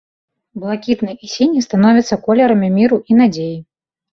[0.61, 3.57] Блакітны і сіні становяцца колерамі міру і надзеі.